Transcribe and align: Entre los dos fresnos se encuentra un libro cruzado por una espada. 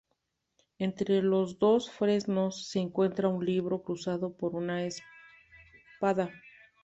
Entre 0.79 1.21
los 1.21 1.59
dos 1.59 1.91
fresnos 1.91 2.65
se 2.71 2.79
encuentra 2.79 3.27
un 3.27 3.45
libro 3.45 3.83
cruzado 3.83 4.35
por 4.35 4.55
una 4.55 4.83
espada. 4.83 6.31